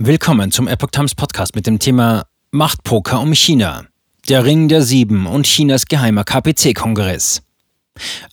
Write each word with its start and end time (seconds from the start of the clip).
Willkommen 0.00 0.52
zum 0.52 0.68
Epoch 0.68 0.92
Times 0.92 1.16
Podcast 1.16 1.56
mit 1.56 1.66
dem 1.66 1.80
Thema 1.80 2.24
Machtpoker 2.52 3.20
um 3.20 3.34
China. 3.34 3.84
Der 4.28 4.44
Ring 4.44 4.68
der 4.68 4.82
Sieben 4.82 5.26
und 5.26 5.44
Chinas 5.44 5.86
geheimer 5.86 6.22
KPC-Kongress. 6.22 7.42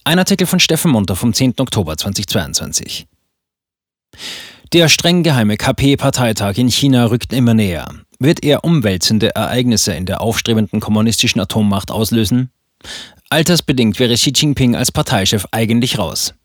Ein 0.04 0.20
Artikel 0.20 0.46
von 0.46 0.60
Steffen 0.60 0.92
Munter 0.92 1.16
vom 1.16 1.34
10. 1.34 1.56
Oktober 1.58 1.98
2022. 1.98 3.08
Der 4.74 4.90
streng 4.90 5.24
geheime 5.24 5.58
KP-Parteitag 5.58 6.56
in 6.60 6.70
China 6.70 7.06
rückt 7.06 7.34
immer 7.34 7.56
näher. 7.56 7.88
Wird 8.20 8.44
er 8.44 8.64
umwälzende 8.64 9.34
Ereignisse 9.34 9.96
in 9.96 10.06
der 10.06 10.22
aufstrebenden 10.22 10.82
kommunistischen 10.82 11.42
Atommacht 11.42 11.90
auslösen? 11.90 12.52
Altersbedingt 13.32 13.98
wäre 13.98 14.14
Xi 14.14 14.32
Jinping 14.36 14.76
als 14.76 14.92
Parteichef 14.92 15.48
eigentlich 15.52 15.98
raus. 15.98 16.36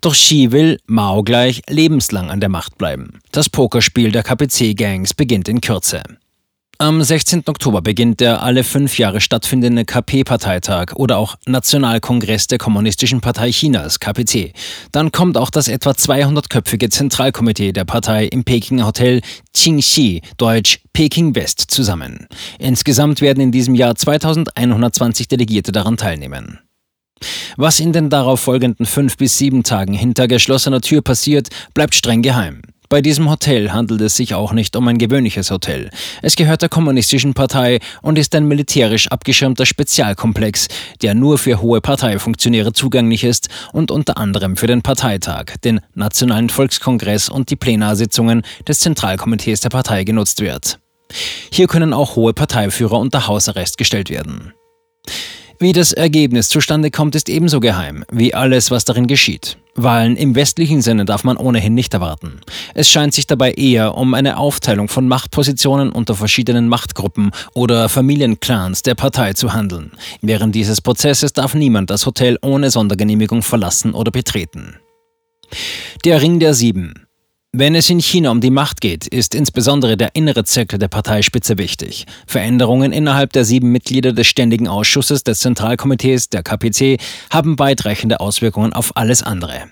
Doch 0.00 0.14
Xi 0.14 0.52
will, 0.52 0.78
Mao 0.86 1.22
gleich, 1.22 1.62
lebenslang 1.68 2.30
an 2.30 2.40
der 2.40 2.48
Macht 2.48 2.78
bleiben. 2.78 3.20
Das 3.32 3.48
Pokerspiel 3.48 4.12
der 4.12 4.22
KPC-Gangs 4.22 5.14
beginnt 5.14 5.48
in 5.48 5.60
Kürze. 5.60 6.02
Am 6.78 7.00
16. 7.00 7.44
Oktober 7.46 7.82
beginnt 7.82 8.18
der 8.18 8.42
alle 8.42 8.64
fünf 8.64 8.98
Jahre 8.98 9.20
stattfindende 9.20 9.84
KP-Parteitag 9.84 10.94
oder 10.96 11.18
auch 11.18 11.36
Nationalkongress 11.46 12.48
der 12.48 12.58
Kommunistischen 12.58 13.20
Partei 13.20 13.52
Chinas, 13.52 14.00
KPC. 14.00 14.52
Dann 14.90 15.12
kommt 15.12 15.36
auch 15.36 15.50
das 15.50 15.68
etwa 15.68 15.90
200-köpfige 15.90 16.90
Zentralkomitee 16.90 17.72
der 17.72 17.84
Partei 17.84 18.26
im 18.26 18.42
Pekinger 18.42 18.86
Hotel 18.86 19.20
Qingxi, 19.54 20.22
deutsch 20.36 20.80
Peking 20.92 21.36
West, 21.36 21.60
zusammen. 21.68 22.26
Insgesamt 22.58 23.20
werden 23.20 23.40
in 23.40 23.52
diesem 23.52 23.76
Jahr 23.76 23.94
2120 23.94 25.28
Delegierte 25.28 25.70
daran 25.70 25.96
teilnehmen. 25.96 26.58
Was 27.56 27.80
in 27.80 27.92
den 27.92 28.10
darauf 28.10 28.40
folgenden 28.40 28.86
fünf 28.86 29.16
bis 29.16 29.38
sieben 29.38 29.62
Tagen 29.62 29.94
hinter 29.94 30.28
geschlossener 30.28 30.80
Tür 30.80 31.02
passiert, 31.02 31.48
bleibt 31.72 31.94
streng 31.94 32.22
geheim. 32.22 32.62
Bei 32.90 33.00
diesem 33.00 33.30
Hotel 33.30 33.72
handelt 33.72 34.02
es 34.02 34.14
sich 34.14 34.34
auch 34.34 34.52
nicht 34.52 34.76
um 34.76 34.86
ein 34.88 34.98
gewöhnliches 34.98 35.50
Hotel. 35.50 35.90
Es 36.22 36.36
gehört 36.36 36.62
der 36.62 36.68
Kommunistischen 36.68 37.34
Partei 37.34 37.80
und 38.02 38.18
ist 38.18 38.34
ein 38.34 38.46
militärisch 38.46 39.08
abgeschirmter 39.08 39.66
Spezialkomplex, 39.66 40.68
der 41.02 41.14
nur 41.14 41.38
für 41.38 41.60
hohe 41.60 41.80
Parteifunktionäre 41.80 42.72
zugänglich 42.72 43.24
ist 43.24 43.48
und 43.72 43.90
unter 43.90 44.18
anderem 44.18 44.56
für 44.56 44.66
den 44.66 44.82
Parteitag, 44.82 45.56
den 45.64 45.80
Nationalen 45.94 46.50
Volkskongress 46.50 47.28
und 47.28 47.50
die 47.50 47.56
Plenarsitzungen 47.56 48.42
des 48.68 48.80
Zentralkomitees 48.80 49.60
der 49.60 49.70
Partei 49.70 50.04
genutzt 50.04 50.40
wird. 50.40 50.78
Hier 51.50 51.66
können 51.66 51.92
auch 51.92 52.16
hohe 52.16 52.32
Parteiführer 52.32 52.98
unter 52.98 53.26
Hausarrest 53.26 53.78
gestellt 53.78 54.10
werden. 54.10 54.52
Wie 55.58 55.72
das 55.72 55.92
Ergebnis 55.92 56.48
zustande 56.48 56.90
kommt, 56.90 57.14
ist 57.14 57.28
ebenso 57.28 57.60
geheim 57.60 58.04
wie 58.10 58.34
alles, 58.34 58.70
was 58.70 58.84
darin 58.84 59.06
geschieht. 59.06 59.56
Wahlen 59.76 60.16
im 60.16 60.34
westlichen 60.34 60.82
Sinne 60.82 61.04
darf 61.04 61.24
man 61.24 61.36
ohnehin 61.36 61.74
nicht 61.74 61.94
erwarten. 61.94 62.40
Es 62.74 62.88
scheint 62.88 63.12
sich 63.12 63.26
dabei 63.26 63.52
eher 63.52 63.96
um 63.96 64.14
eine 64.14 64.36
Aufteilung 64.36 64.88
von 64.88 65.08
Machtpositionen 65.08 65.90
unter 65.90 66.14
verschiedenen 66.14 66.68
Machtgruppen 66.68 67.30
oder 67.54 67.88
Familienclans 67.88 68.82
der 68.82 68.94
Partei 68.94 69.32
zu 69.32 69.52
handeln. 69.52 69.92
Während 70.20 70.54
dieses 70.54 70.80
Prozesses 70.80 71.32
darf 71.32 71.54
niemand 71.54 71.90
das 71.90 72.06
Hotel 72.06 72.38
ohne 72.42 72.70
Sondergenehmigung 72.70 73.42
verlassen 73.42 73.94
oder 73.94 74.12
betreten. 74.12 74.76
Der 76.04 76.22
Ring 76.22 76.40
der 76.40 76.54
Sieben. 76.54 77.03
Wenn 77.56 77.76
es 77.76 77.88
in 77.88 78.00
China 78.00 78.32
um 78.32 78.40
die 78.40 78.50
Macht 78.50 78.80
geht, 78.80 79.06
ist 79.06 79.32
insbesondere 79.32 79.96
der 79.96 80.16
innere 80.16 80.42
Zirkel 80.42 80.76
der 80.76 80.88
Parteispitze 80.88 81.56
wichtig. 81.56 82.04
Veränderungen 82.26 82.90
innerhalb 82.90 83.32
der 83.32 83.44
sieben 83.44 83.70
Mitglieder 83.70 84.12
des 84.12 84.26
Ständigen 84.26 84.66
Ausschusses 84.66 85.22
des 85.22 85.38
Zentralkomitees 85.38 86.30
der 86.30 86.42
KPC 86.42 87.00
haben 87.30 87.56
weitreichende 87.60 88.18
Auswirkungen 88.18 88.72
auf 88.72 88.96
alles 88.96 89.22
andere. 89.22 89.68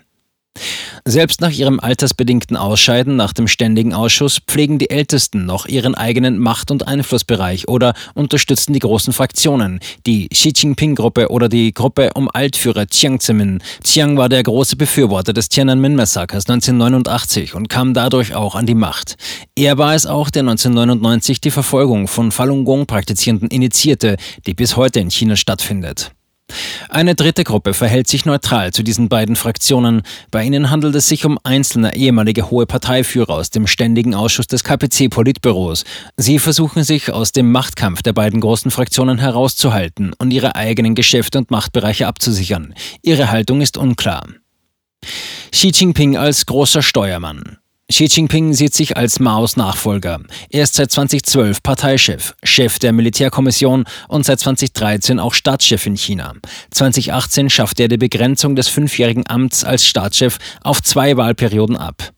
Selbst 1.05 1.41
nach 1.41 1.51
ihrem 1.51 1.81
altersbedingten 1.81 2.55
Ausscheiden 2.55 3.17
nach 3.17 3.33
dem 3.33 3.49
Ständigen 3.49 3.93
Ausschuss 3.93 4.39
pflegen 4.47 4.79
die 4.79 4.89
Ältesten 4.89 5.45
noch 5.45 5.65
ihren 5.65 5.95
eigenen 5.95 6.39
Macht- 6.39 6.71
und 6.71 6.87
Einflussbereich 6.87 7.67
oder 7.67 7.93
unterstützen 8.13 8.71
die 8.71 8.79
großen 8.79 9.11
Fraktionen, 9.11 9.81
die 10.05 10.29
Xi 10.29 10.53
Jinping-Gruppe 10.55 11.29
oder 11.29 11.49
die 11.49 11.73
Gruppe 11.73 12.11
um 12.15 12.29
Altführer 12.31 12.87
Chiang 12.87 13.19
Zemin. 13.19 13.61
Chiang 13.83 14.15
war 14.15 14.29
der 14.29 14.43
große 14.43 14.77
Befürworter 14.77 15.33
des 15.33 15.49
Tiananmen-Massakers 15.49 16.47
1989 16.47 17.53
und 17.53 17.67
kam 17.67 17.93
dadurch 17.93 18.33
auch 18.33 18.55
an 18.55 18.65
die 18.65 18.73
Macht. 18.73 19.17
Er 19.55 19.77
war 19.77 19.95
es 19.95 20.05
auch, 20.05 20.29
der 20.29 20.43
1999 20.43 21.41
die 21.41 21.51
Verfolgung 21.51 22.07
von 22.07 22.31
Falun 22.31 22.63
Gong 22.63 22.85
praktizierenden 22.85 23.49
initiierte, 23.49 24.15
die 24.47 24.53
bis 24.53 24.77
heute 24.77 25.01
in 25.01 25.11
China 25.11 25.35
stattfindet. 25.35 26.13
Eine 26.89 27.15
dritte 27.15 27.43
Gruppe 27.43 27.73
verhält 27.73 28.07
sich 28.07 28.25
neutral 28.25 28.71
zu 28.71 28.83
diesen 28.83 29.09
beiden 29.09 29.35
Fraktionen. 29.35 30.03
Bei 30.29 30.43
ihnen 30.43 30.69
handelt 30.69 30.93
es 30.93 31.07
sich 31.07 31.25
um 31.25 31.39
einzelne 31.43 31.95
ehemalige 31.95 32.51
hohe 32.51 32.67
Parteiführer 32.67 33.33
aus 33.33 33.49
dem 33.49 33.65
Ständigen 33.65 34.13
Ausschuss 34.13 34.47
des 34.47 34.63
KPC-Politbüros. 34.63 35.85
Sie 36.17 36.37
versuchen 36.37 36.83
sich 36.83 37.11
aus 37.11 37.31
dem 37.31 37.51
Machtkampf 37.51 38.03
der 38.03 38.13
beiden 38.13 38.41
großen 38.41 38.69
Fraktionen 38.69 39.17
herauszuhalten 39.17 40.13
und 40.19 40.31
ihre 40.31 40.55
eigenen 40.55 40.93
Geschäfte 40.93 41.39
und 41.39 41.49
Machtbereiche 41.49 42.05
abzusichern. 42.05 42.75
Ihre 43.01 43.31
Haltung 43.31 43.61
ist 43.61 43.77
unklar. 43.77 44.27
Xi 45.51 45.71
Jinping 45.73 46.17
als 46.17 46.45
großer 46.45 46.81
Steuermann. 46.81 47.57
Xi 47.91 48.05
Jinping 48.05 48.53
sieht 48.53 48.73
sich 48.73 48.95
als 48.95 49.19
Maos 49.19 49.57
Nachfolger. 49.57 50.21
Er 50.49 50.63
ist 50.63 50.75
seit 50.75 50.89
2012 50.89 51.61
Parteichef, 51.61 52.33
Chef 52.41 52.79
der 52.79 52.93
Militärkommission 52.93 53.83
und 54.07 54.25
seit 54.25 54.39
2013 54.39 55.19
auch 55.19 55.33
Staatschef 55.33 55.85
in 55.85 55.97
China. 55.97 56.33
2018 56.71 57.49
schaffte 57.49 57.83
er 57.83 57.89
die 57.89 57.97
Begrenzung 57.97 58.55
des 58.55 58.69
fünfjährigen 58.69 59.25
Amts 59.27 59.65
als 59.65 59.85
Staatschef 59.85 60.37
auf 60.63 60.81
zwei 60.81 61.17
Wahlperioden 61.17 61.75
ab. 61.75 62.13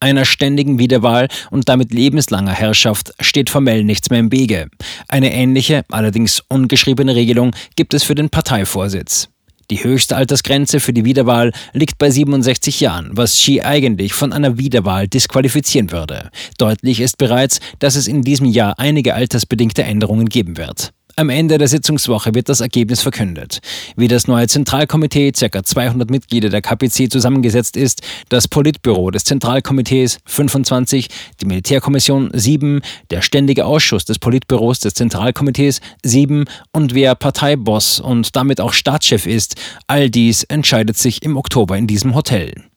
Einer 0.00 0.24
ständigen 0.24 0.78
Wiederwahl 0.78 1.26
und 1.50 1.68
damit 1.68 1.92
lebenslanger 1.92 2.52
Herrschaft 2.52 3.12
steht 3.18 3.50
formell 3.50 3.82
nichts 3.82 4.10
mehr 4.10 4.20
im 4.20 4.30
Wege. 4.30 4.68
Eine 5.08 5.32
ähnliche, 5.32 5.84
allerdings 5.90 6.40
ungeschriebene 6.48 7.16
Regelung 7.16 7.50
gibt 7.74 7.92
es 7.92 8.04
für 8.04 8.14
den 8.14 8.30
Parteivorsitz. 8.30 9.28
Die 9.70 9.84
höchste 9.84 10.16
Altersgrenze 10.16 10.80
für 10.80 10.94
die 10.94 11.04
Wiederwahl 11.04 11.52
liegt 11.74 11.98
bei 11.98 12.10
67 12.10 12.80
Jahren, 12.80 13.10
was 13.12 13.34
Xi 13.34 13.60
eigentlich 13.60 14.14
von 14.14 14.32
einer 14.32 14.56
Wiederwahl 14.56 15.08
disqualifizieren 15.08 15.92
würde. 15.92 16.30
Deutlich 16.56 17.00
ist 17.00 17.18
bereits, 17.18 17.60
dass 17.78 17.94
es 17.94 18.08
in 18.08 18.22
diesem 18.22 18.46
Jahr 18.46 18.78
einige 18.78 19.14
altersbedingte 19.14 19.82
Änderungen 19.82 20.30
geben 20.30 20.56
wird. 20.56 20.92
Am 21.18 21.30
Ende 21.30 21.58
der 21.58 21.66
Sitzungswoche 21.66 22.32
wird 22.36 22.48
das 22.48 22.60
Ergebnis 22.60 23.02
verkündet. 23.02 23.58
Wie 23.96 24.06
das 24.06 24.28
neue 24.28 24.46
Zentralkomitee, 24.46 25.32
ca. 25.32 25.64
200 25.64 26.08
Mitglieder 26.08 26.48
der 26.48 26.62
KPC 26.62 27.10
zusammengesetzt 27.10 27.76
ist, 27.76 28.02
das 28.28 28.46
Politbüro 28.46 29.10
des 29.10 29.24
Zentralkomitees 29.24 30.20
25, 30.26 31.08
die 31.40 31.46
Militärkommission 31.46 32.30
7, 32.32 32.82
der 33.10 33.22
Ständige 33.22 33.66
Ausschuss 33.66 34.04
des 34.04 34.20
Politbüros 34.20 34.78
des 34.78 34.94
Zentralkomitees 34.94 35.80
7 36.04 36.44
und 36.70 36.94
wer 36.94 37.16
Parteiboss 37.16 37.98
und 37.98 38.36
damit 38.36 38.60
auch 38.60 38.72
Staatschef 38.72 39.26
ist, 39.26 39.56
all 39.88 40.10
dies 40.10 40.44
entscheidet 40.44 40.98
sich 40.98 41.24
im 41.24 41.36
Oktober 41.36 41.76
in 41.76 41.88
diesem 41.88 42.14
Hotel. 42.14 42.67